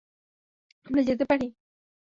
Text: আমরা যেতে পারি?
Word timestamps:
আমরা 0.85 1.01
যেতে 1.03 1.23
পারি? 1.25 1.47